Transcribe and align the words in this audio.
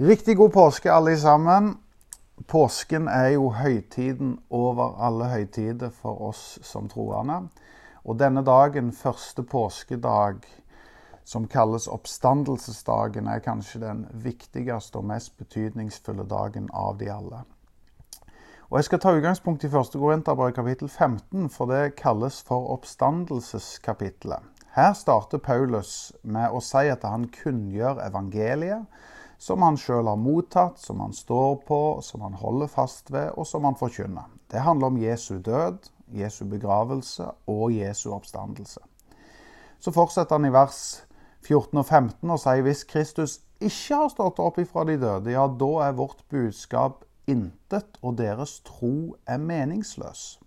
Riktig 0.00 0.36
god 0.36 0.52
påske, 0.52 0.92
alle 0.92 1.18
sammen. 1.18 1.74
Påsken 2.48 3.08
er 3.08 3.34
jo 3.34 3.50
høytiden 3.52 4.38
over 4.50 4.94
alle 5.04 5.26
høytider 5.28 5.92
for 5.92 6.30
oss 6.30 6.58
som 6.64 6.88
troende. 6.88 7.42
Og 8.08 8.16
denne 8.16 8.40
dagen, 8.40 8.88
første 8.92 9.44
påskedag, 9.44 10.40
som 11.24 11.44
kalles 11.44 11.90
oppstandelsesdagen, 11.92 13.28
er 13.28 13.44
kanskje 13.44 13.82
den 13.84 14.06
viktigste 14.24 14.98
og 14.98 15.10
mest 15.12 15.36
betydningsfulle 15.36 16.24
dagen 16.24 16.72
av 16.72 16.96
de 16.96 17.12
alle. 17.12 17.44
Og 18.70 18.80
Jeg 18.80 18.84
skal 18.84 18.98
ta 18.98 19.12
utgangspunkt 19.12 19.64
i 19.64 19.68
1. 19.68 19.92
Korinterbrev 19.92 20.56
kapittel 20.56 20.88
15, 20.88 21.50
for 21.50 21.68
det 21.68 21.96
kalles 22.00 22.40
for 22.42 22.72
oppstandelseskapitlet. 22.78 24.40
Her 24.72 24.92
starter 24.96 25.38
Paulus 25.38 26.12
med 26.22 26.48
å 26.48 26.64
si 26.64 26.88
at 26.88 27.04
han 27.04 27.28
kunngjør 27.28 28.00
evangeliet 28.08 28.88
som 29.42 29.62
han 29.66 29.74
sjøl 29.80 30.06
har 30.06 30.20
mottatt, 30.22 30.78
som 30.78 31.00
han 31.02 31.14
står 31.16 31.56
på, 31.66 31.80
som 32.06 32.22
han 32.22 32.36
holder 32.38 32.70
fast 32.70 33.10
ved, 33.10 33.32
og 33.34 33.46
som 33.48 33.64
han 33.66 33.78
forkynner. 33.78 34.28
Det 34.52 34.62
handler 34.62 34.92
om 34.92 35.00
Jesu 35.02 35.40
død, 35.42 35.88
Jesu 36.14 36.44
begravelse 36.46 37.26
og 37.50 37.72
Jesu 37.74 38.12
oppstandelse. 38.14 38.80
Så 39.82 39.90
fortsetter 39.90 40.38
han 40.38 40.46
i 40.46 40.52
vers 40.54 41.02
14 41.42 41.80
og 41.80 41.86
15 41.88 42.30
og 42.30 42.38
sier 42.38 42.62
hvis 42.62 42.84
Kristus 42.86 43.40
ikke 43.58 43.98
har 44.04 44.12
stått 44.12 44.38
opp 44.42 44.60
ifra 44.62 44.84
de 44.86 44.94
døde, 45.02 45.34
ja, 45.34 45.48
da 45.48 45.72
er 45.88 45.98
vårt 45.98 46.22
budskap 46.30 47.02
intet, 47.26 47.98
og 48.02 48.20
deres 48.22 48.60
tro 48.66 49.16
er 49.26 49.42
meningsløs. 49.42 50.38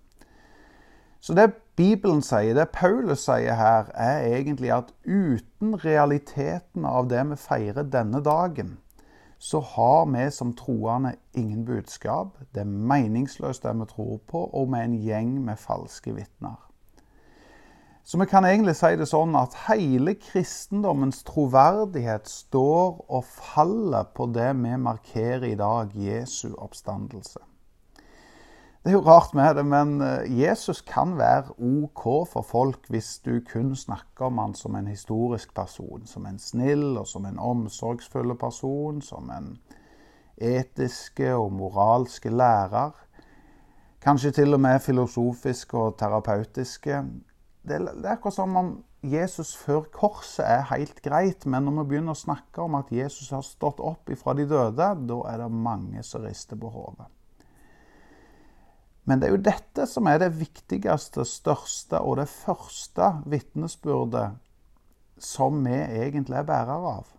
Så 1.20 1.36
det 1.36 1.50
Bibelen 1.76 2.22
sier, 2.24 2.56
det 2.56 2.70
Paulus 2.72 3.26
sier 3.28 3.60
her, 3.60 3.92
er 3.92 4.24
egentlig 4.30 4.72
at 4.72 4.96
uten 5.04 5.76
realiteten 5.84 6.88
av 6.88 7.10
det 7.12 7.28
vi 7.34 7.40
feirer 7.44 7.88
denne 7.92 8.24
dagen, 8.24 8.78
så 9.46 9.60
har 9.62 10.06
vi 10.10 10.32
som 10.32 10.54
troende 10.58 11.12
ingen 11.38 11.66
budskap. 11.66 12.38
Det 12.54 12.64
er 12.64 12.72
meningsløst 12.92 13.64
det 13.64 13.76
vi 13.78 13.86
tror 13.92 14.18
på, 14.28 14.40
og 14.42 14.72
vi 14.72 14.80
er 14.80 14.88
en 14.88 14.96
gjeng 14.98 15.36
med 15.46 15.60
falske 15.62 16.16
vitner. 16.16 16.56
Så 18.04 18.18
vi 18.18 18.26
kan 18.26 18.46
egentlig 18.46 18.74
si 18.78 18.90
det 18.98 19.06
sånn 19.10 19.38
at 19.38 19.54
hele 19.68 20.16
kristendommens 20.18 21.22
troverdighet 21.26 22.30
står 22.30 23.04
og 23.06 23.26
faller 23.26 24.10
på 24.18 24.32
det 24.34 24.50
vi 24.64 24.74
markerer 24.82 25.46
i 25.52 25.58
dag, 25.62 25.94
Jesu 25.94 26.56
oppstandelse. 26.58 27.42
Det 28.86 28.92
er 28.92 29.00
jo 29.00 29.08
rart 29.08 29.32
med 29.34 29.56
det, 29.58 29.64
men 29.66 29.96
eh, 30.06 30.28
Jesus 30.30 30.84
kan 30.86 31.16
være 31.18 31.56
OK 31.58 32.04
for 32.30 32.46
folk 32.46 32.84
hvis 32.94 33.16
du 33.26 33.40
kun 33.42 33.72
snakker 33.74 34.28
om 34.28 34.38
han 34.38 34.54
som 34.54 34.76
en 34.78 34.86
historisk 34.86 35.56
person. 35.58 36.04
Som 36.06 36.28
en 36.30 36.38
snill 36.38 36.92
og 36.94 37.08
som 37.10 37.26
en 37.26 37.40
omsorgsfull 37.42 38.36
person, 38.38 39.02
som 39.02 39.32
en 39.34 39.56
etiske 40.38 41.32
og 41.34 41.50
moralske 41.58 42.30
lærer. 42.30 42.94
Kanskje 44.06 44.36
til 44.38 44.54
og 44.54 44.62
med 44.62 44.78
filosofiske 44.86 45.82
og 45.82 45.98
terapeutiske. 45.98 47.02
Det 47.66 47.82
er 47.82 48.12
akkurat 48.14 48.38
som 48.38 48.56
om 48.62 48.72
Jesus 49.02 49.56
før 49.58 49.90
korset 49.90 50.46
er 50.46 50.70
helt 50.76 51.02
greit, 51.02 51.50
men 51.50 51.66
når 51.66 51.82
vi 51.82 51.90
begynner 51.96 52.14
å 52.14 52.22
snakke 52.22 52.62
om 52.62 52.78
at 52.78 52.94
Jesus 52.94 53.34
har 53.34 53.42
stått 53.42 53.82
opp 53.82 54.14
ifra 54.14 54.38
de 54.38 54.46
døde, 54.46 54.94
da 55.10 55.22
er 55.34 55.42
det 55.42 55.50
mange 55.50 56.06
som 56.06 56.22
rister 56.22 56.62
på 56.62 56.70
hodet. 56.70 57.15
Men 59.06 59.22
det 59.22 59.28
er 59.28 59.36
jo 59.36 59.44
dette 59.46 59.86
som 59.90 60.08
er 60.10 60.20
det 60.24 60.34
viktigste, 60.40 61.26
største 61.30 62.02
og 62.02 62.18
det 62.18 62.30
første 62.32 63.12
vitnesbyrdet 63.30 64.32
som 65.22 65.62
vi 65.64 65.76
egentlig 65.76 66.40
er 66.40 66.48
bærere 66.48 66.96
av. 67.00 67.12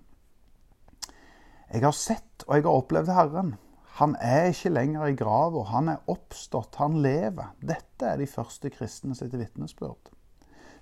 Jeg 1.72 1.82
har 1.82 1.94
sett 1.96 2.44
og 2.46 2.58
jeg 2.58 2.66
har 2.66 2.74
opplevd 2.82 3.12
Herren. 3.14 3.54
Han 3.96 4.12
er 4.20 4.50
ikke 4.50 4.74
lenger 4.74 5.08
i 5.08 5.16
grava. 5.16 5.62
Han 5.70 5.88
er 5.88 6.10
oppstått. 6.12 6.76
Han 6.82 6.98
lever. 7.02 7.54
Dette 7.64 8.10
er 8.10 8.20
de 8.20 8.28
første 8.28 8.70
kristne 8.70 9.16
sitt 9.16 9.32
vitnesbyrd. 9.32 10.10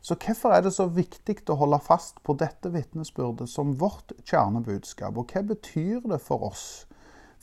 Så 0.05 0.17
hvorfor 0.21 0.53
er 0.53 0.65
det 0.67 0.75
så 0.75 0.85
viktig 0.93 1.39
å 1.49 1.57
holde 1.57 1.79
fast 1.81 2.19
på 2.27 2.35
dette 2.37 2.69
vitnesbyrdet 2.75 3.49
som 3.49 3.77
vårt 3.81 4.13
kjernebudskap? 4.29 5.17
Og 5.17 5.31
hva 5.33 5.45
betyr 5.55 6.03
det 6.11 6.21
for 6.21 6.51
oss 6.51 6.67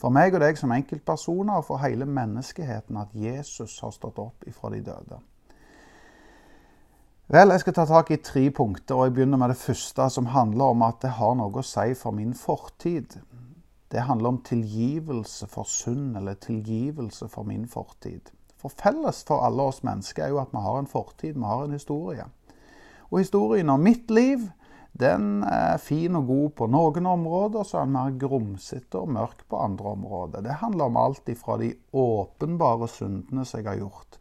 for 0.02 0.10
meg 0.10 0.34
og 0.34 0.42
deg 0.42 0.58
som 0.58 0.72
enkeltpersoner 0.74 1.60
og 1.60 1.68
for 1.68 1.82
hele 1.82 2.08
menneskeheten 2.10 2.98
at 2.98 3.12
Jesus 3.14 3.78
har 3.84 3.92
stått 3.94 4.18
opp 4.18 4.48
ifra 4.50 4.72
de 4.74 4.80
døde. 4.82 5.20
Vel, 7.32 7.52
jeg 7.54 7.62
skal 7.62 7.76
ta 7.76 7.84
tak 7.88 8.10
i 8.10 8.18
tre 8.20 8.42
punkter, 8.52 8.98
og 8.98 9.06
jeg 9.06 9.14
begynner 9.16 9.38
med 9.40 9.54
det 9.54 9.60
første, 9.60 10.08
som 10.10 10.26
handler 10.34 10.74
om 10.74 10.82
at 10.84 10.98
det 11.04 11.14
har 11.16 11.36
noe 11.38 11.62
å 11.62 11.64
si 11.64 11.94
for 11.96 12.12
min 12.12 12.34
fortid. 12.36 13.14
Det 13.94 14.04
handler 14.04 14.34
om 14.34 14.40
tilgivelse 14.44 15.46
for 15.48 15.70
synd, 15.70 16.16
eller 16.18 16.34
tilgivelse 16.34 17.30
for 17.32 17.48
min 17.48 17.64
fortid. 17.70 18.34
For 18.60 18.74
felles 18.74 19.22
for 19.28 19.46
alle 19.46 19.64
oss 19.70 19.80
mennesker 19.86 20.26
er 20.26 20.34
jo 20.34 20.42
at 20.42 20.52
vi 20.52 20.64
har 20.66 20.82
en 20.82 20.90
fortid, 20.90 21.38
vi 21.38 21.46
har 21.46 21.64
en 21.64 21.78
historie. 21.78 22.26
Og 23.08 23.22
historien 23.22 23.70
om 23.70 23.80
mitt 23.80 24.10
liv 24.10 24.50
den 24.92 25.44
er 25.48 25.78
fin 25.80 26.16
og 26.18 26.26
god 26.28 26.50
på 26.58 26.66
noen 26.68 27.06
områder, 27.08 27.64
så 27.64 27.80
er 27.80 27.86
den 27.86 27.94
mer 27.96 28.16
grumsete 28.20 29.00
og 29.00 29.14
mørk 29.16 29.46
på 29.48 29.60
andre 29.64 29.94
områder. 29.96 30.44
Det 30.44 30.58
handler 30.60 30.90
om 30.90 30.98
alt 31.00 31.30
ifra 31.32 31.56
de 31.62 31.70
åpenbare 31.96 32.88
syndene 32.92 33.46
som 33.48 33.62
jeg 33.62 33.70
har 33.70 33.80
gjort. 33.80 34.18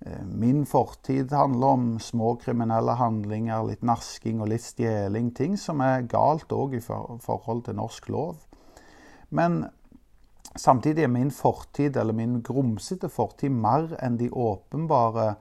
Eh, 0.00 0.26
min 0.28 0.66
fortid 0.68 1.32
handler 1.32 1.78
om 1.78 1.86
små 2.00 2.34
kriminelle 2.42 2.98
handlinger, 3.00 3.64
litt 3.64 3.82
nasking 3.82 4.44
og 4.44 4.52
litt 4.52 4.66
stjeling. 4.66 5.32
Ting 5.32 5.56
som 5.56 5.80
er 5.80 6.04
galt 6.04 6.52
òg 6.52 6.76
i 6.76 6.84
forhold 6.84 7.64
til 7.64 7.80
norsk 7.80 8.12
lov. 8.12 8.44
Men 9.32 9.64
samtidig 10.56 11.06
er 11.06 11.12
min 11.12 11.32
fortid, 11.32 11.96
eller 11.96 12.12
min 12.12 12.42
grumsete 12.44 13.08
fortid, 13.08 13.50
mer 13.50 13.96
enn 14.04 14.20
de 14.20 14.28
åpenbare 14.28 15.36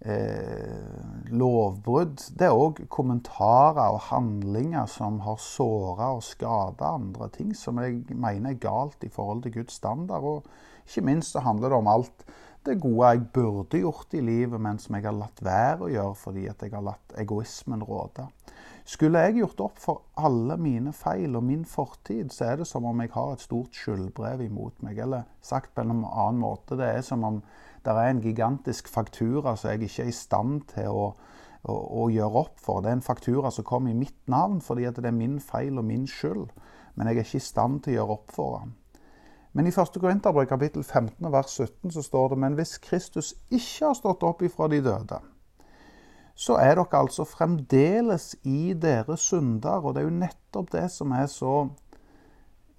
eh, 0.00 1.30
lovbrudd. 1.30 2.18
Det 2.38 2.48
er 2.48 2.56
òg 2.56 2.82
kommentarer 2.92 3.94
og 3.94 4.02
handlinger 4.10 4.88
som 4.90 5.20
har 5.26 5.40
såra 5.42 6.12
og 6.16 6.24
skada 6.26 6.94
andre. 6.96 7.30
Ting 7.34 7.54
som 7.56 7.80
jeg 7.82 8.02
mener 8.14 8.54
er 8.54 8.62
galt 8.62 9.04
i 9.04 9.12
forhold 9.12 9.44
til 9.44 9.60
Guds 9.60 9.78
standard. 9.80 10.24
Og 10.24 10.86
ikke 10.86 11.06
minst 11.06 11.36
så 11.36 11.44
handler 11.44 11.70
det 11.70 11.82
om 11.82 11.90
alt 11.90 12.26
det 12.66 12.80
gode 12.80 13.08
jeg 13.08 13.28
burde 13.32 13.80
gjort 13.80 14.14
i 14.14 14.20
livet, 14.20 14.60
men 14.60 14.78
som 14.78 14.96
jeg 14.96 15.06
har 15.06 15.16
latt 15.16 15.38
være 15.44 15.86
å 15.86 15.92
gjøre 15.92 16.16
fordi 16.20 16.42
jeg 16.44 16.72
har 16.74 16.84
latt 16.84 17.14
egoismen 17.20 17.84
råde. 17.88 18.26
Skulle 18.90 19.20
jeg 19.22 19.36
gjort 19.38 19.60
opp 19.62 19.76
for 19.78 20.00
alle 20.18 20.56
mine 20.58 20.90
feil 20.96 21.36
og 21.38 21.44
min 21.46 21.62
fortid, 21.68 22.32
så 22.34 22.48
er 22.48 22.56
det 22.58 22.66
som 22.66 22.88
om 22.88 23.02
jeg 23.04 23.12
har 23.14 23.36
et 23.36 23.44
stort 23.44 23.76
skyldbrev 23.76 24.42
imot 24.48 24.80
meg. 24.82 24.98
Eller 24.98 25.28
sagt 25.46 25.70
på 25.76 25.84
en 25.84 25.92
annen 26.00 26.40
måte, 26.42 26.74
det 26.80 26.88
er 26.96 27.04
som 27.06 27.22
om 27.28 27.38
det 27.84 27.94
er 27.94 28.10
en 28.10 28.22
gigantisk 28.24 28.90
faktura 28.90 29.54
som 29.56 29.70
jeg 29.70 29.86
ikke 29.86 30.02
er 30.08 30.10
i 30.10 30.16
stand 30.16 30.66
til 30.74 30.90
å, 30.90 31.06
å, 31.62 31.76
å, 32.02 32.08
gjøre 32.10 32.42
opp 32.42 32.58
for. 32.58 32.82
Det 32.82 32.90
er 32.90 32.98
en 32.98 33.06
faktura 33.06 33.54
som 33.54 33.68
kommer 33.68 33.94
i 33.94 34.00
mitt 34.00 34.18
navn 34.26 34.58
fordi 34.64 34.90
det 34.90 35.06
er 35.06 35.14
min 35.14 35.38
feil 35.38 35.78
og 35.78 35.86
min 35.86 36.10
skyld. 36.10 36.50
Men 36.96 37.06
jeg 37.06 37.20
er 37.20 37.28
ikke 37.28 37.44
i 37.44 37.46
stand 37.46 37.84
til 37.84 37.94
å 37.94 37.98
gjøre 38.00 38.16
opp 38.18 38.34
for 38.34 38.58
den. 38.58 38.74
Men 39.54 39.70
i 39.70 39.74
1. 39.74 40.00
Korinterbrev 40.02 40.50
kapittel 40.50 40.82
15 40.82 41.30
vers 41.30 41.54
17 41.54 41.94
så 41.94 42.02
står 42.02 42.32
det 42.34 42.42
men 42.42 42.58
hvis 42.58 42.78
Kristus 42.82 43.36
ikke 43.50 43.92
har 43.92 43.98
stått 43.98 44.26
opp 44.26 44.42
ifra 44.46 44.66
de 44.70 44.82
døde, 44.82 45.22
så 46.40 46.56
er 46.56 46.78
dere 46.78 47.02
altså 47.02 47.26
fremdeles 47.28 48.32
i 48.48 48.72
deres 48.72 49.26
synder. 49.28 49.84
Og 49.84 49.94
det 49.94 50.02
er 50.02 50.08
jo 50.08 50.20
nettopp 50.22 50.70
det 50.72 50.86
som 50.92 51.12
er 51.12 51.26
så 51.28 51.54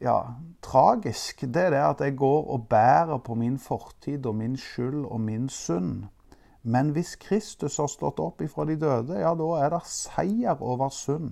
ja, 0.02 0.18
tragisk, 0.66 1.44
det 1.46 1.68
er 1.68 1.76
det 1.76 1.84
at 1.86 2.02
jeg 2.02 2.18
går 2.18 2.48
og 2.56 2.66
bærer 2.72 3.22
på 3.22 3.36
min 3.38 3.60
fortid 3.62 4.26
og 4.26 4.36
min 4.36 4.58
skyld 4.58 5.06
og 5.06 5.22
min 5.22 5.50
synd. 5.50 6.08
Men 6.64 6.90
hvis 6.90 7.16
Kristus 7.22 7.78
har 7.78 7.90
stått 7.90 8.20
opp 8.22 8.42
ifra 8.42 8.66
de 8.66 8.80
døde, 8.82 9.20
ja, 9.22 9.36
da 9.38 9.50
er 9.62 9.70
det 9.76 9.86
seier 9.90 10.62
over 10.62 10.90
synd. 10.94 11.32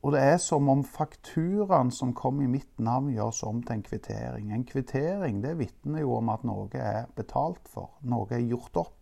Og 0.00 0.12
det 0.12 0.20
er 0.24 0.38
som 0.40 0.68
om 0.72 0.84
fakturaen 0.84 1.90
som 1.92 2.14
kom 2.16 2.40
i 2.40 2.48
mitt 2.48 2.78
navn, 2.80 3.10
gjøres 3.12 3.42
om 3.48 3.60
til 3.64 3.78
en 3.78 3.84
kvittering. 3.84 4.52
En 4.52 4.64
kvittering 4.64 5.42
det 5.44 5.58
vitner 5.60 6.04
jo 6.04 6.14
om 6.16 6.32
at 6.32 6.44
noe 6.48 6.68
er 6.72 7.08
betalt 7.16 7.68
for, 7.68 7.96
noe 8.00 8.28
er 8.32 8.44
gjort 8.48 8.80
opp. 8.80 8.99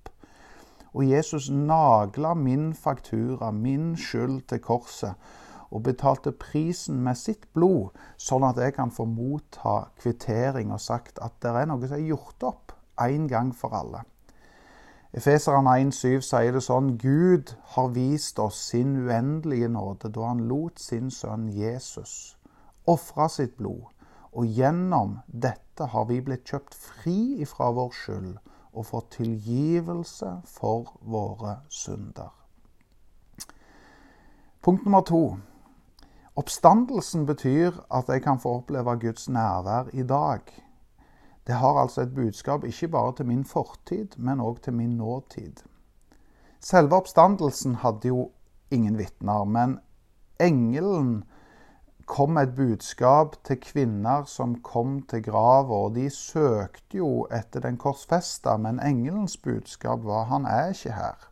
Og 0.98 1.06
Jesus 1.06 1.46
nagla 1.50 2.32
min 2.34 2.72
faktura, 2.74 3.52
min 3.54 3.92
skyld, 3.96 4.40
til 4.50 4.58
korset 4.58 5.14
og 5.70 5.82
betalte 5.86 6.32
prisen 6.32 6.98
med 7.04 7.14
sitt 7.20 7.44
blod, 7.54 7.92
sånn 8.16 8.46
at 8.48 8.58
jeg 8.58 8.74
kan 8.74 8.90
få 8.90 9.04
motta 9.06 9.92
kvittering 10.00 10.72
og 10.74 10.80
sagt 10.82 11.20
at 11.22 11.36
det 11.44 11.52
er 11.54 11.68
noe 11.70 11.86
som 11.86 12.00
er 12.00 12.08
gjort 12.08 12.46
opp 12.48 12.74
en 13.04 13.28
gang 13.30 13.52
for 13.54 13.76
alle. 13.78 14.00
Efeseren 15.14 15.70
1,7 15.70 16.24
sier 16.24 16.56
det 16.56 16.64
sånn 16.66 16.96
Gud 16.98 17.54
har 17.76 17.94
vist 17.94 18.42
oss 18.42 18.58
sin 18.72 18.96
uendelige 19.06 19.70
nåde 19.70 20.10
da 20.10 20.32
han 20.32 20.42
lot 20.50 20.82
sin 20.82 21.12
sønn 21.14 21.46
Jesus 21.52 22.34
ofre 22.88 23.28
sitt 23.30 23.56
blod, 23.60 23.86
og 24.32 24.50
gjennom 24.58 25.18
dette 25.28 25.92
har 25.92 26.08
vi 26.08 26.20
blitt 26.24 26.48
kjøpt 26.48 26.74
fri 26.74 27.18
ifra 27.44 27.70
vår 27.76 27.94
skyld 28.02 28.36
og 28.78 28.86
få 28.86 29.00
tilgivelse 29.10 30.36
for 30.46 30.94
våre 31.02 31.58
synder. 31.68 32.30
Punkt 34.62 34.84
nummer 34.84 35.02
to. 35.06 35.22
Oppstandelsen 36.38 37.26
betyr 37.26 37.80
at 37.90 38.08
jeg 38.08 38.22
kan 38.22 38.38
få 38.38 38.58
oppleve 38.60 38.94
Guds 39.00 39.28
nærvær 39.28 39.90
i 39.92 40.02
dag. 40.02 40.40
Det 41.46 41.54
har 41.54 41.80
altså 41.80 42.02
et 42.02 42.14
budskap 42.14 42.64
ikke 42.64 42.88
bare 42.88 43.14
til 43.16 43.26
min 43.26 43.44
fortid, 43.44 44.18
men 44.18 44.40
òg 44.40 44.60
til 44.62 44.72
min 44.72 44.96
nåtid. 44.96 45.64
Selve 46.60 46.96
oppstandelsen 46.96 47.74
hadde 47.74 48.08
jo 48.08 48.30
ingen 48.70 48.98
vitner, 48.98 49.44
men 49.44 49.78
engelen 50.40 51.24
kom 52.08 52.38
et 52.40 52.54
budskap 52.56 53.36
til 53.44 53.60
kvinner 53.60 54.24
som 54.26 54.56
kom 54.64 55.02
til 55.10 55.22
grava, 55.26 55.84
og 55.84 55.94
de 55.98 56.08
søkte 56.10 56.98
jo 57.02 57.26
etter 57.34 57.62
den 57.66 57.76
korsfesta, 57.80 58.56
men 58.56 58.80
engelens 58.80 59.36
budskap 59.36 60.04
var 60.04 60.24
'han 60.24 60.46
er 60.46 60.72
ikke 60.72 60.92
her'. 60.92 61.28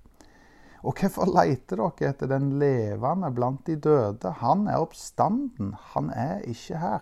Og 0.84 0.94
hvorfor 1.00 1.26
leiter 1.26 1.76
dere 1.76 2.11
etter 2.11 2.26
den 2.26 2.58
levende 2.58 3.32
blant 3.34 3.67
de 3.67 3.76
døde? 3.76 4.31
Han 4.31 4.69
er 4.69 4.78
oppstanden, 4.78 5.75
han 5.94 6.11
er 6.11 6.38
ikke 6.38 6.78
her. 6.78 7.00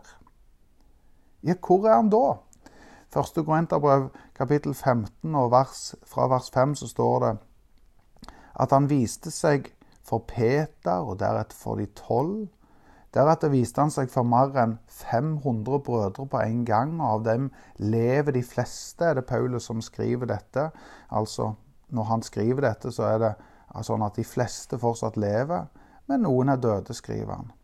Ja, 1.42 1.54
hvor 1.66 1.86
er 1.86 1.96
han 1.96 2.08
da? 2.08 2.38
Første 3.12 3.44
Korinterbrev 3.44 4.08
kapittel 4.34 4.74
15 4.74 5.34
og 5.34 5.50
vers, 5.50 5.94
fra 6.06 6.26
vers 6.26 6.50
5 6.50 6.74
så 6.74 6.88
står 6.88 7.18
det 7.20 7.38
at 8.60 8.70
han 8.70 8.88
viste 8.90 9.30
seg 9.30 9.68
for 10.02 10.24
Peter 10.28 11.04
og 11.04 11.18
deretter 11.20 11.56
for 11.56 11.74
de 11.76 11.86
tolv. 11.86 12.48
Deretter 13.14 13.52
viste 13.52 13.78
han 13.78 13.92
seg 13.94 14.10
for 14.10 14.26
mer 14.26 14.56
enn 14.58 14.78
500 14.90 15.80
brødre 15.86 16.26
på 16.30 16.40
en 16.42 16.64
gang, 16.66 16.96
og 16.98 17.20
av 17.20 17.26
dem 17.28 17.50
lever 17.78 18.34
de 18.34 18.42
fleste, 18.42 19.06
er 19.06 19.20
det 19.20 19.28
Paulus 19.28 19.68
som 19.70 19.82
skriver 19.84 20.32
dette. 20.32 20.70
Altså, 21.14 21.52
når 21.94 22.08
han 22.10 22.24
skriver 22.26 22.66
dette, 22.66 22.90
så 22.90 23.06
er 23.12 23.20
det 23.22 23.34
sånn 23.86 24.02
at 24.06 24.18
de 24.18 24.26
fleste 24.26 24.80
fortsatt 24.82 25.18
lever, 25.20 25.68
men 26.10 26.26
noen 26.26 26.50
er 26.52 26.58
døde, 26.60 26.94
skriver 26.94 27.36
han. 27.36 27.54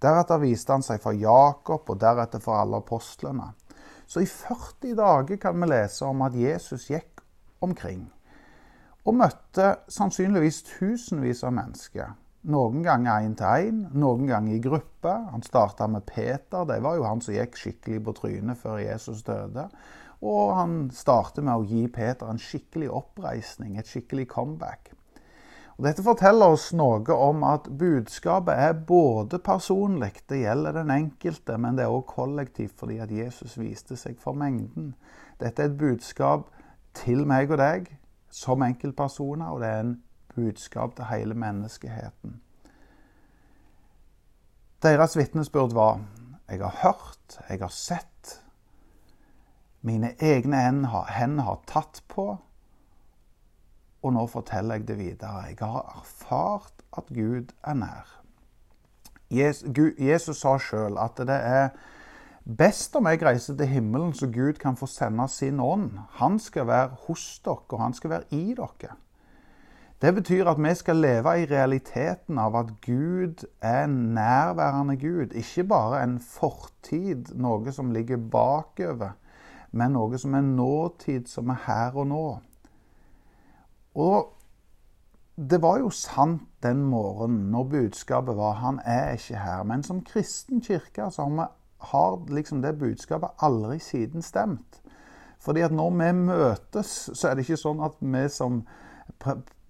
Deretter 0.00 0.40
viste 0.40 0.72
han 0.72 0.86
seg 0.86 1.02
for 1.02 1.18
Jakob, 1.18 1.90
og 1.90 2.00
deretter 2.00 2.40
for 2.40 2.60
alle 2.62 2.78
apostlene. 2.80 3.50
Så 4.06 4.22
i 4.22 4.30
40 4.30 4.94
dager 4.98 5.42
kan 5.42 5.58
vi 5.58 5.68
lese 5.70 6.06
om 6.06 6.22
at 6.26 6.38
Jesus 6.38 6.88
gikk 6.90 7.20
omkring 7.60 8.08
og 9.08 9.16
møtte 9.16 9.68
sannsynligvis 9.90 10.62
tusenvis 10.66 11.44
av 11.46 11.54
mennesker. 11.56 12.10
Noen 12.48 12.80
ganger 12.80 13.26
én 13.26 13.34
til 13.36 13.66
én, 13.68 13.80
noen 13.92 14.24
ganger 14.28 14.54
i 14.56 14.62
gruppe. 14.64 15.12
Han 15.32 15.42
starta 15.44 15.86
med 15.86 16.06
Peter. 16.08 16.64
Det 16.64 16.78
var 16.80 16.96
jo 16.96 17.04
han 17.04 17.20
som 17.20 17.34
gikk 17.36 17.58
skikkelig 17.60 18.00
på 18.06 18.14
trynet 18.16 18.60
før 18.62 18.78
Jesus 18.80 19.20
døde. 19.26 19.66
Og 20.24 20.54
han 20.56 20.78
starter 20.92 21.44
med 21.44 21.60
å 21.60 21.66
gi 21.68 21.84
Peter 21.92 22.30
en 22.32 22.40
skikkelig 22.40 22.88
oppreisning, 22.96 23.76
et 23.76 23.88
skikkelig 23.88 24.26
comeback. 24.32 24.92
Og 25.76 25.86
dette 25.86 26.04
forteller 26.04 26.52
oss 26.52 26.70
noe 26.76 27.14
om 27.16 27.44
at 27.48 27.68
budskapet 27.80 28.52
er 28.52 28.74
både 28.88 29.38
personlig, 29.40 30.12
det 30.28 30.42
gjelder 30.42 30.76
den 30.76 30.92
enkelte, 30.92 31.56
men 31.56 31.78
det 31.78 31.86
er 31.86 31.94
òg 31.94 32.04
kollektivt 32.10 32.76
fordi 32.76 32.98
at 33.00 33.12
Jesus 33.12 33.56
viste 33.56 33.96
seg 33.96 34.20
for 34.20 34.36
mengden. 34.36 34.94
Dette 35.40 35.64
er 35.64 35.70
et 35.70 35.78
budskap 35.80 36.50
til 37.00 37.24
meg 37.24 37.52
og 37.52 37.62
deg 37.62 37.88
som 38.28 38.60
enkeltpersoner, 38.64 39.48
og 39.48 39.64
det 39.64 39.72
er 39.72 39.80
en 39.86 39.96
budskap 40.34 40.96
til 40.96 41.10
hele 41.10 41.34
menneskeheten. 41.34 42.40
Deres 44.82 45.16
vitnesbyrd 45.16 45.74
var 45.76 46.00
jeg 46.50 46.60
har 46.60 46.76
hørt, 46.82 47.40
jeg 47.48 47.60
har 47.60 47.68
sett. 47.68 48.40
Mine 49.82 50.14
egne 50.18 50.58
hender 51.08 51.44
har 51.44 51.60
tatt 51.66 52.02
på, 52.08 52.38
og 54.02 54.12
nå 54.12 54.24
forteller 54.26 54.80
jeg 54.80 54.88
det 54.88 54.96
videre. 54.98 55.44
Jeg 55.52 55.60
har 55.60 55.92
erfart 56.00 56.82
at 56.96 57.12
Gud 57.14 57.52
er 57.62 57.74
nær. 57.74 58.16
Jesus 59.30 60.40
sa 60.40 60.56
sjøl 60.58 60.98
at 60.98 61.20
det 61.22 61.36
er 61.36 61.68
best 62.44 62.96
om 62.98 63.06
jeg 63.06 63.22
reiser 63.22 63.54
til 63.56 63.70
himmelen, 63.70 64.14
så 64.14 64.26
Gud 64.26 64.58
kan 64.58 64.76
få 64.76 64.88
sende 64.90 65.28
sin 65.28 65.60
ånd. 65.60 66.00
Han 66.18 66.38
skal 66.38 66.66
være 66.66 66.96
hos 67.06 67.38
dere, 67.44 67.62
og 67.68 67.82
han 67.82 67.94
skal 67.94 68.10
være 68.10 68.34
i 68.34 68.54
dere. 68.58 68.96
Det 70.00 70.14
betyr 70.14 70.48
at 70.48 70.56
vi 70.62 70.74
skal 70.74 70.96
leve 70.96 71.32
i 71.42 71.46
realiteten 71.46 72.38
av 72.40 72.54
at 72.56 72.68
Gud 72.86 73.44
er 73.60 73.84
en 73.84 74.14
nærværende 74.16 74.96
Gud. 74.96 75.34
Ikke 75.36 75.64
bare 75.68 76.02
en 76.04 76.16
fortid, 76.24 77.34
noe 77.36 77.72
som 77.72 77.90
ligger 77.92 78.16
bakover, 78.16 79.12
men 79.76 79.92
noe 79.92 80.18
som 80.18 80.34
er 80.34 80.46
nåtid, 80.46 81.28
som 81.28 81.52
er 81.52 81.60
her 81.66 82.00
og 82.00 82.08
nå. 82.08 82.24
Og 83.94 84.32
det 85.36 85.60
var 85.62 85.78
jo 85.84 85.90
sant 85.92 86.48
den 86.64 86.80
morgenen 86.88 87.50
når 87.52 87.64
budskapet 87.64 88.36
var 88.36 88.52
'Han 88.52 88.80
er 88.84 89.10
ikke 89.12 89.36
her'. 89.36 89.62
Men 89.62 89.82
som 89.82 90.04
kristen 90.04 90.60
kirke 90.60 91.10
så 91.10 91.46
har, 91.80 92.16
vi, 92.16 92.34
liksom 92.34 92.62
det 92.62 92.78
budskapet 92.78 93.28
aldri 93.38 93.78
siden 93.78 94.22
stemt. 94.22 94.80
Fordi 95.38 95.60
at 95.60 95.72
når 95.72 95.90
vi 95.90 96.12
møtes, 96.12 97.10
så 97.14 97.28
er 97.28 97.34
det 97.34 97.48
ikke 97.48 97.56
sånn 97.56 97.80
at 97.84 97.92
vi 98.00 98.28
som 98.28 98.64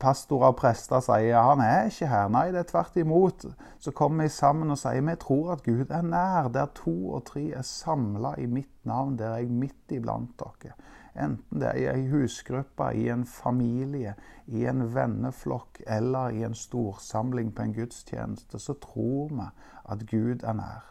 pastorer 0.01 0.51
og 0.51 0.59
prester 0.59 1.03
sier 1.05 1.45
han 1.45 1.61
er 1.65 1.91
ikke 1.91 2.09
her. 2.11 2.31
Nei, 2.33 2.47
det 2.55 2.63
er 2.63 2.71
tvert 2.71 2.97
imot. 3.01 3.45
Så 3.79 3.93
kommer 3.97 4.25
vi 4.25 4.33
sammen 4.35 4.73
og 4.73 4.81
sier 4.81 5.05
vi 5.05 5.17
tror 5.21 5.53
at 5.55 5.65
Gud 5.67 5.93
er 5.93 6.07
nær. 6.07 6.49
Der 6.55 6.73
to 6.77 6.95
og 7.17 7.27
tre 7.29 7.51
er 7.57 7.67
samla 7.67 8.35
i 8.41 8.49
mitt 8.49 8.73
navn, 8.89 9.19
der 9.19 9.35
er 9.35 9.45
jeg 9.45 9.53
midt 9.53 9.95
iblant 9.97 10.33
dere. 10.41 10.75
Enten 11.21 11.61
det 11.61 11.69
er 11.69 11.79
i 11.79 11.87
ei 11.91 12.09
husgruppe, 12.09 12.87
i 12.95 13.09
en 13.11 13.25
familie, 13.27 14.15
i 14.47 14.65
en 14.71 14.85
venneflokk 14.95 15.83
eller 15.87 16.37
i 16.37 16.45
en 16.47 16.55
storsamling 16.55 17.51
på 17.55 17.67
en 17.67 17.75
gudstjeneste, 17.75 18.59
så 18.59 18.77
tror 18.79 19.29
vi 19.35 19.49
at 19.91 20.07
Gud 20.07 20.45
er 20.47 20.55
nær. 20.55 20.87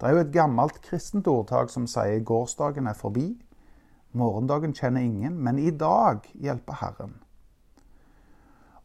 Det 0.00 0.08
er 0.08 0.14
jo 0.14 0.24
et 0.24 0.32
gammelt 0.32 0.80
kristent 0.86 1.28
ordtak 1.28 1.70
som 1.70 1.88
sier 1.90 2.22
gårsdagen 2.24 2.86
er 2.86 2.96
forbi, 2.96 3.34
morgendagen 4.12 4.72
kjenner 4.74 5.04
ingen, 5.04 5.36
men 5.38 5.58
i 5.58 5.70
dag 5.70 6.24
hjelper 6.34 6.78
Herren. 6.80 7.18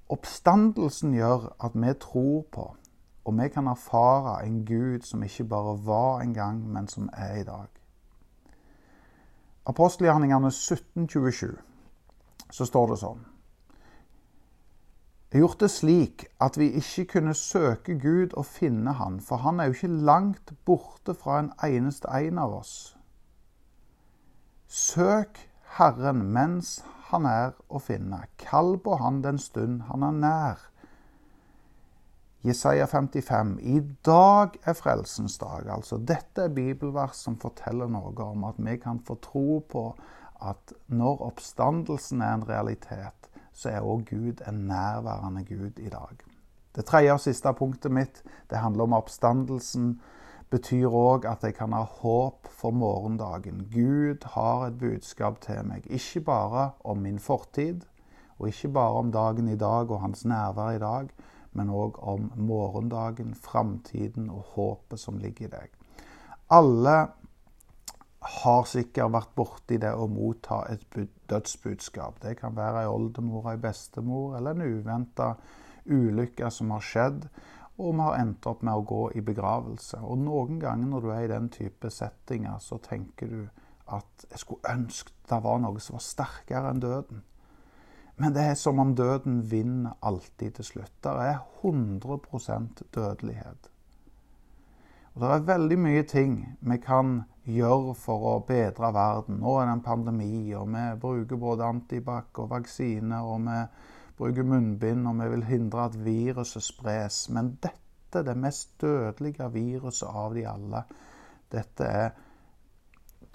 Oppstandelsen 0.10 1.14
gjør 1.14 1.48
at 1.66 1.74
vi 1.74 1.94
tror 2.00 2.44
på, 2.52 2.66
og 3.26 3.38
vi 3.40 3.48
kan 3.50 3.68
erfare 3.68 4.46
en 4.46 4.66
Gud 4.66 5.02
som 5.02 5.24
ikke 5.24 5.44
bare 5.44 5.80
var 5.86 6.22
en 6.22 6.34
gang, 6.34 6.60
men 6.70 6.88
som 6.88 7.10
er 7.14 7.40
i 7.40 7.44
dag. 7.44 7.68
Apostelgjerningene 9.66 10.48
1727, 10.48 11.58
så 12.52 12.66
står 12.66 12.92
det 12.92 13.00
sånn 13.02 13.24
Jeg 15.34 15.42
gjort 15.42 15.64
det 15.64 15.72
slik 15.74 16.28
at 16.40 16.60
vi 16.62 16.68
ikke 16.78 17.08
kunne 17.16 17.34
søke 17.34 17.98
Gud 18.00 18.38
og 18.38 18.46
finne 18.46 18.94
Han, 18.94 19.18
for 19.20 19.42
Han 19.42 19.60
er 19.60 19.66
jo 19.66 19.74
ikke 19.80 20.06
langt 20.06 20.54
borte 20.66 21.18
fra 21.18 21.40
en 21.40 21.52
eneste 21.66 22.08
en 22.08 22.38
av 22.38 22.54
oss. 22.54 22.94
Søk 24.68 25.42
Herren 25.76 26.22
mens 26.32 26.78
han 27.10 27.26
er 27.28 27.52
å 27.68 27.82
finne. 27.84 28.22
Kall 28.40 28.78
på 28.80 28.96
han 29.02 29.20
den 29.26 29.40
stund 29.42 29.90
han 29.90 30.06
er 30.08 30.16
nær. 30.22 30.62
Jesaja 32.46 32.86
55. 32.88 33.58
I 33.60 33.82
dag 34.06 34.56
er 34.64 34.78
frelsens 34.78 35.36
dag. 35.42 35.68
Altså, 35.74 35.98
dette 35.98 36.46
er 36.46 36.54
bibelvers 36.54 37.20
som 37.26 37.36
forteller 37.42 37.90
noe 37.92 38.14
om 38.24 38.46
at 38.48 38.62
vi 38.62 38.78
kan 38.80 39.02
få 39.04 39.18
tro 39.20 39.60
på 39.68 39.84
at 40.46 40.72
når 40.88 41.26
oppstandelsen 41.28 42.22
er 42.22 42.38
en 42.38 42.48
realitet, 42.48 43.30
så 43.52 43.74
er 43.74 43.84
òg 43.84 44.06
Gud 44.14 44.46
en 44.48 44.66
nærværende 44.70 45.44
Gud 45.50 45.82
i 45.84 45.92
dag. 45.92 46.24
Det 46.76 46.86
tredje 46.88 47.18
og 47.18 47.24
siste 47.24 47.52
punktet 47.58 47.92
mitt 47.92 48.24
det 48.52 48.64
handler 48.64 48.88
om 48.88 48.96
oppstandelsen 48.96 49.98
betyr 50.56 50.88
òg 50.88 51.26
at 51.28 51.44
jeg 51.44 51.58
kan 51.58 51.74
ha 51.76 51.84
håp 51.84 52.48
for 52.52 52.76
morgendagen. 52.76 53.66
Gud 53.74 54.24
har 54.36 54.68
et 54.70 54.80
budskap 54.80 55.42
til 55.44 55.66
meg, 55.68 55.88
ikke 55.92 56.24
bare 56.24 56.70
om 56.88 57.04
min 57.04 57.20
fortid, 57.20 57.84
og 58.40 58.50
ikke 58.52 58.72
bare 58.76 59.02
om 59.04 59.12
dagen 59.12 59.50
i 59.52 59.60
dag 59.60 59.92
og 59.92 60.02
hans 60.02 60.26
nærvær 60.28 60.76
i 60.76 60.82
dag, 60.84 61.12
men 61.56 61.72
òg 61.72 62.00
om 62.04 62.32
morgendagen, 62.36 63.36
framtiden 63.36 64.30
og 64.30 64.56
håpet 64.56 65.00
som 65.00 65.20
ligger 65.20 65.48
i 65.48 65.54
deg. 65.54 65.76
Alle 66.52 66.96
har 68.26 68.66
sikkert 68.68 69.14
vært 69.14 69.36
borti 69.38 69.78
det 69.82 69.92
å 69.94 70.08
motta 70.10 70.64
et 70.72 70.84
dødsbudskap. 71.30 72.20
Det 72.24 72.36
kan 72.40 72.56
være 72.58 72.84
ei 72.84 72.92
oldemor, 72.92 73.52
ei 73.52 73.62
bestemor 73.62 74.38
eller 74.38 74.56
en 74.56 74.80
uventa 74.80 75.36
ulykke 75.86 76.50
som 76.52 76.74
har 76.74 76.84
skjedd 76.84 77.28
og 77.78 77.92
vi 77.92 78.02
har 78.02 78.18
endt 78.22 78.48
opp 78.48 78.62
med 78.64 78.74
å 78.78 78.88
gå 78.88 79.02
i 79.20 79.22
begravelse. 79.26 80.00
Og 80.00 80.20
noen 80.24 80.60
ganger 80.62 80.88
når 80.88 81.04
du 81.04 81.10
er 81.12 81.26
i 81.26 81.32
den 81.32 81.50
type 81.52 81.92
settinger, 81.92 82.60
så 82.64 82.80
tenker 82.80 83.32
du 83.32 83.42
at 83.92 84.26
jeg 84.32 84.42
skulle 84.42 84.72
ønske 84.72 85.12
det 85.30 85.40
var 85.42 85.60
noe 85.62 85.82
som 85.82 85.98
var 85.98 86.06
sterkere 86.06 86.72
enn 86.72 86.82
døden. 86.84 87.24
Men 88.22 88.34
det 88.36 88.44
er 88.48 88.58
som 88.60 88.80
om 88.80 88.94
døden 88.96 89.42
vinner 89.52 89.98
alltid 90.06 90.56
til 90.56 90.68
slutt. 90.70 90.94
Det 91.04 91.12
er 91.12 91.40
100% 91.64 92.84
dødelighet. 92.96 93.72
Og 95.16 95.22
Det 95.22 95.32
er 95.32 95.48
veldig 95.48 95.80
mye 95.80 96.04
ting 96.04 96.58
vi 96.60 96.78
kan 96.78 97.24
gjøre 97.44 97.94
for 97.96 98.30
å 98.30 98.40
bedre 98.48 98.92
verden. 98.94 99.40
Nå 99.40 99.58
er 99.60 99.68
det 99.68 99.76
en 99.78 99.84
pandemi, 99.84 100.54
og 100.54 100.68
vi 100.74 100.86
bruker 101.02 101.40
både 101.40 101.68
antibac 101.68 102.40
og 102.40 102.50
vaksine. 102.50 103.22
og 103.24 103.40
vi 103.42 103.60
bruker 104.18 104.48
munnbind, 104.48 105.08
og 105.08 105.20
vi 105.20 105.30
vil 105.34 105.48
hindre 105.50 105.86
at 105.90 105.98
viruset 106.06 106.64
spres. 106.64 107.26
Men 107.30 107.56
dette 107.64 108.24
det 108.24 108.38
mest 108.38 108.78
dødelige 108.82 109.50
viruset 109.52 110.08
av 110.08 110.36
de 110.36 110.46
alle, 110.48 110.84
dette 111.52 111.84
er 111.84 112.14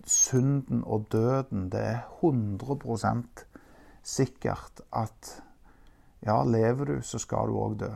synden 0.07 0.85
og 0.85 1.07
døden. 1.13 1.69
Det 1.73 1.81
er 1.81 2.01
100% 2.23 3.45
sikkert 4.03 4.81
at 4.93 5.43
ja, 6.25 6.43
lever 6.45 6.85
du, 6.85 6.97
så 7.03 7.19
skal 7.19 7.49
du 7.49 7.61
òg 7.61 7.77
dø. 7.81 7.93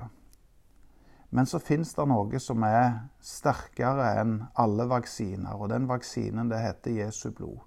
Men 1.34 1.48
så 1.50 1.58
fins 1.58 1.90
det 1.96 2.04
noe 2.06 2.38
som 2.40 2.62
er 2.62 3.08
sterkere 3.24 4.12
enn 4.20 4.36
alle 4.60 4.86
vaksiner, 4.88 5.56
og 5.58 5.72
den 5.72 5.88
vaksinen 5.90 6.52
det 6.52 6.60
heter 6.62 7.00
Jesu 7.00 7.32
blod. 7.34 7.64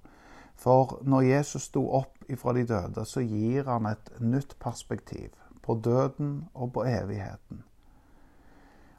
For 0.57 0.97
når 1.05 1.21
Jesus 1.21 1.69
sto 1.69 1.83
opp 1.99 2.25
ifra 2.29 2.53
de 2.57 2.65
døde, 2.67 3.05
så 3.05 3.21
gir 3.21 3.69
han 3.69 3.85
et 3.85 4.11
nytt 4.19 4.57
perspektiv 4.59 5.29
på 5.61 5.77
døden 5.83 6.47
og 6.53 6.73
på 6.73 6.85
evigheten. 6.89 7.63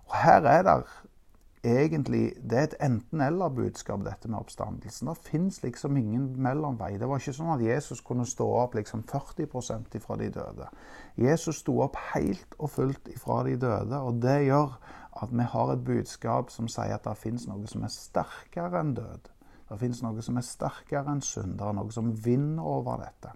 Og 0.09 0.17
her 0.23 0.47
er 0.47 0.63
det 0.63 0.83
egentlig 1.65 2.33
Det 2.51 2.59
er 2.59 2.63
et 2.63 2.75
enten-eller-budskap, 2.81 4.05
dette 4.05 4.29
med 4.29 4.39
oppstandelsen. 4.39 5.09
Det 5.09 5.19
fins 5.19 5.63
liksom 5.63 5.97
ingen 5.97 6.43
mellomvei. 6.43 6.97
Det 6.99 7.09
var 7.09 7.19
ikke 7.19 7.35
sånn 7.35 7.51
at 7.57 7.65
Jesus 7.65 8.01
kunne 8.01 8.27
stå 8.27 8.47
opp 8.63 8.77
liksom 8.79 9.03
40% 9.03 9.97
ifra 9.99 10.17
de 10.17 10.31
døde. 10.31 10.69
Jesus 11.17 11.59
sto 11.65 11.81
opp 11.83 11.99
helt 12.15 12.55
og 12.59 12.71
fullt 12.71 13.09
ifra 13.09 13.43
de 13.45 13.57
døde, 13.57 13.99
og 13.99 14.23
det 14.23 14.45
gjør 14.47 14.79
at 15.23 15.33
vi 15.33 15.43
har 15.43 15.73
et 15.73 15.85
budskap 15.85 16.51
som 16.51 16.69
sier 16.69 16.95
at 16.95 17.05
det 17.05 17.17
fins 17.19 17.49
noe 17.49 17.67
som 17.67 17.83
er 17.83 17.93
sterkere 17.93 18.81
enn 18.81 18.95
død. 18.95 19.29
Det 19.69 19.79
fins 19.81 20.01
noe 20.03 20.23
som 20.25 20.39
er 20.41 20.47
sterkere 20.47 21.13
enn 21.13 21.23
synd. 21.25 21.59
Det 21.59 21.67
er 21.67 21.77
noe 21.77 21.93
som 21.95 22.11
vinner 22.25 22.65
over 22.65 23.03
dette. 23.05 23.35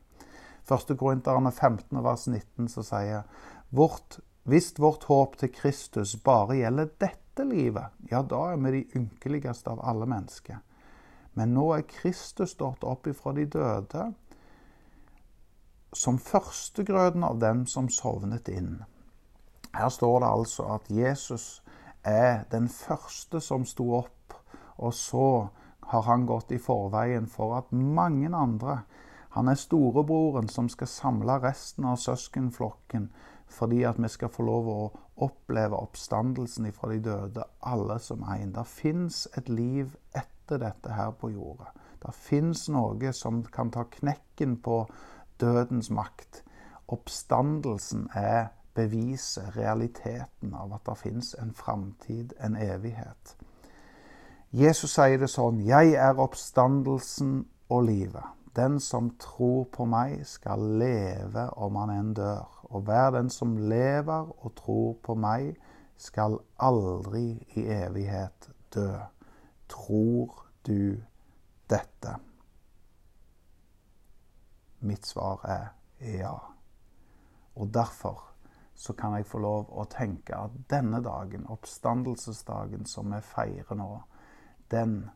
1. 0.69 0.95
Korinterne 0.99 1.53
15, 1.53 2.03
vers 2.05 2.27
19, 2.27 2.69
så 2.69 2.85
sier 2.87 3.25
vårt, 3.71 4.21
Hvis 4.43 4.73
vårt 4.79 5.05
håp 5.07 5.37
til 5.39 5.53
Kristus 5.55 6.17
bare 6.17 6.57
gjelder 6.59 6.89
dette 6.99 7.45
livet, 7.47 7.95
ja, 8.11 8.23
da 8.23 8.53
er 8.53 8.57
vi 8.59 8.73
de 8.75 8.99
ynkeligste 8.99 9.71
av 9.71 9.85
alle 9.87 10.09
mennesker. 10.11 10.59
Men 11.39 11.55
nå 11.55 11.69
er 11.77 11.87
Kristus 11.87 12.57
stått 12.57 12.83
opp 12.85 13.07
ifra 13.07 13.33
de 13.37 13.47
døde 13.47 14.09
som 15.93 16.19
førstegrøden 16.19 17.25
av 17.25 17.39
dem 17.39 17.67
som 17.67 17.89
sovnet 17.89 18.49
inn. 18.49 18.83
Her 19.73 19.89
står 19.89 20.21
det 20.21 20.29
altså 20.29 20.67
at 20.75 20.91
Jesus 20.91 21.63
er 22.05 22.45
den 22.51 22.69
første 22.69 23.41
som 23.41 23.65
sto 23.69 23.93
opp, 24.01 24.35
og 24.77 24.95
så 24.95 25.49
har 25.93 26.03
han 26.09 26.27
gått 26.27 26.53
i 26.53 26.61
forveien 26.61 27.27
for 27.29 27.57
at 27.59 27.73
mange 27.73 28.31
andre 28.37 28.83
Han 29.33 29.49
er 29.49 29.57
storebroren 29.57 30.49
som 30.49 30.67
skal 30.69 30.89
samle 30.93 31.39
resten 31.41 31.87
av 31.89 31.97
søskenflokken 31.97 33.07
fordi 33.53 33.83
at 33.89 33.97
vi 34.01 34.09
skal 34.13 34.29
få 34.33 34.45
lov 34.45 34.69
å 34.69 34.83
oppleve 35.25 35.77
oppstandelsen 35.77 36.67
ifra 36.69 36.91
de 36.93 36.99
døde, 37.05 37.45
alle 37.61 37.99
som 38.01 38.25
en. 38.29 38.53
Det 38.53 38.65
fins 38.69 39.27
et 39.37 39.49
liv 39.49 39.97
etter 40.17 40.61
dette 40.61 40.93
her 40.93 41.13
på 41.17 41.31
jorda. 41.33 41.73
Det 42.03 42.13
fins 42.17 42.67
noe 42.73 43.13
som 43.17 43.43
kan 43.45 43.71
ta 43.73 43.85
knekken 43.85 44.57
på 44.65 44.83
dødens 45.41 45.91
makt. 45.91 46.43
Oppstandelsen 46.93 48.09
er 48.17 48.51
beviset, 48.75 49.57
realiteten 49.57 50.55
av 50.57 50.73
at 50.77 50.89
det 50.89 50.99
fins 51.05 51.35
en 51.41 51.53
framtid, 51.57 52.33
en 52.41 52.57
evighet. 52.57 53.37
Jesus 54.53 54.93
sier 54.93 55.17
det 55.17 55.31
sånn 55.33 55.63
'Jeg 55.65 55.95
er 55.97 56.19
oppstandelsen 56.21 57.47
og 57.71 57.85
livet'. 57.89 58.33
Den 58.57 58.81
som 58.81 59.11
tror 59.17 59.65
på 59.65 59.85
meg, 59.85 60.27
skal 60.27 60.61
leve 60.61 61.49
om 61.57 61.77
han 61.77 61.91
enn 61.91 62.15
dør. 62.15 62.49
Og 62.65 62.83
hver 62.83 63.11
den 63.11 63.31
som 63.31 63.57
lever 63.57 64.29
og 64.45 64.55
tror 64.55 64.93
på 65.03 65.15
meg, 65.15 65.57
skal 65.97 66.39
aldri 66.59 67.47
i 67.57 67.65
evighet 67.65 68.51
dø. 68.75 68.99
Tror 69.69 70.45
du 70.67 71.01
dette? 71.71 72.17
Mitt 74.81 75.07
svar 75.07 75.41
er 75.45 75.67
ja. 76.01 76.37
Og 77.55 77.75
derfor 77.75 78.21
så 78.75 78.93
kan 78.93 79.15
jeg 79.17 79.27
få 79.27 79.39
lov 79.39 79.71
å 79.71 79.85
tenke 79.85 80.37
at 80.37 80.51
denne 80.71 81.03
dagen, 81.03 81.47
oppstandelsesdagen 81.49 82.87
som 82.87 83.13
vi 83.15 83.21
feirer 83.21 83.75
nå, 83.79 84.03
den 84.73 85.11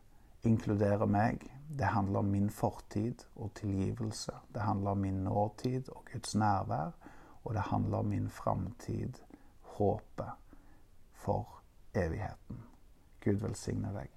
inkluderer 0.45 1.05
meg. 1.09 1.43
Det 1.67 1.89
handler 1.91 2.19
om 2.19 2.31
min 2.31 2.49
fortid 2.49 3.25
og 3.35 3.51
tilgivelse. 3.59 4.31
Det 4.53 4.61
handler 4.61 4.91
om 4.91 4.97
min 5.03 5.23
nåtid 5.27 5.89
og 5.89 6.05
Guds 6.11 6.35
nærvær. 6.35 6.91
Og 7.43 7.53
det 7.53 7.61
handler 7.71 7.97
om 7.97 8.05
min 8.05 8.29
framtid, 8.29 9.13
håpet 9.61 10.31
for 11.13 11.61
evigheten. 11.95 12.63
Gud 13.23 13.41
velsigne 13.43 13.93
deg. 13.95 14.16